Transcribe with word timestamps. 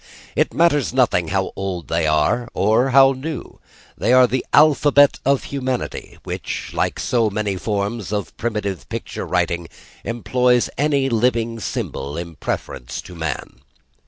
It 0.35 0.51
matters 0.51 0.95
nothing 0.95 1.27
how 1.27 1.51
old 1.55 1.87
they 1.87 2.07
are, 2.07 2.49
or 2.55 2.89
how 2.89 3.11
new; 3.11 3.59
they 3.95 4.11
are 4.11 4.25
the 4.25 4.43
alphabet 4.51 5.19
of 5.25 5.43
humanity, 5.43 6.17
which 6.23 6.71
like 6.73 6.99
so 6.99 7.29
many 7.29 7.55
forms 7.55 8.11
of 8.11 8.35
primitive 8.35 8.89
picture 8.89 9.27
writing 9.27 9.67
employs 10.03 10.71
any 10.75 11.07
living 11.07 11.59
symbol 11.59 12.17
in 12.17 12.33
preference 12.35 12.99
to 13.03 13.13
man. 13.13 13.61